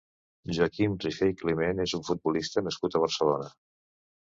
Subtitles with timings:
[0.57, 3.55] Joaquim Rifé i Climent és un futbolista nascut a Barcelona.